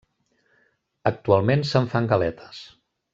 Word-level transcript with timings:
Actualment 1.11 1.65
se'n 1.73 1.91
fan 1.93 2.09
galetes. 2.15 2.63